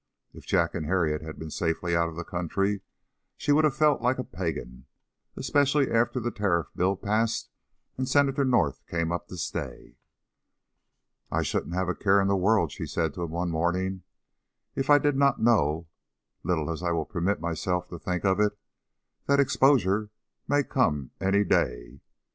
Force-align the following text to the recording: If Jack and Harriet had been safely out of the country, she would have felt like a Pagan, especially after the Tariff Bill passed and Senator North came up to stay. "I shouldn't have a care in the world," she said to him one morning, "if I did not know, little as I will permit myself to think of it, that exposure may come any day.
If 0.33 0.47
Jack 0.47 0.73
and 0.73 0.87
Harriet 0.87 1.21
had 1.21 1.37
been 1.37 1.51
safely 1.51 1.95
out 1.95 2.09
of 2.09 2.15
the 2.15 2.23
country, 2.23 2.81
she 3.37 3.51
would 3.51 3.63
have 3.63 3.75
felt 3.75 4.01
like 4.01 4.17
a 4.17 4.23
Pagan, 4.23 4.87
especially 5.37 5.91
after 5.91 6.19
the 6.19 6.31
Tariff 6.31 6.69
Bill 6.75 6.95
passed 6.95 7.51
and 7.99 8.09
Senator 8.09 8.43
North 8.43 8.83
came 8.87 9.11
up 9.11 9.27
to 9.27 9.37
stay. 9.37 9.97
"I 11.29 11.43
shouldn't 11.43 11.75
have 11.75 11.87
a 11.87 11.93
care 11.93 12.19
in 12.19 12.27
the 12.27 12.35
world," 12.35 12.71
she 12.71 12.87
said 12.87 13.13
to 13.13 13.21
him 13.21 13.29
one 13.29 13.51
morning, 13.51 14.01
"if 14.73 14.89
I 14.89 14.97
did 14.97 15.15
not 15.15 15.39
know, 15.39 15.85
little 16.41 16.71
as 16.71 16.81
I 16.81 16.89
will 16.91 17.05
permit 17.05 17.39
myself 17.39 17.87
to 17.89 17.99
think 17.99 18.25
of 18.25 18.39
it, 18.39 18.57
that 19.27 19.39
exposure 19.39 20.09
may 20.47 20.63
come 20.63 21.11
any 21.21 21.43
day. 21.43 22.01